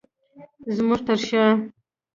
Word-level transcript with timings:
زمونږ 0.75 1.01
تر 1.05 1.15
شاه 1.27 1.51